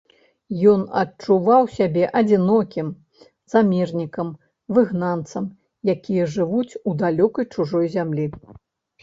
[0.69, 2.87] Ён адчуваў сябе адзінокім,
[3.55, 4.33] замежнікам,
[4.79, 5.45] выгнанцам,
[5.95, 8.27] якія жывуць у далёкай чужой зямлі.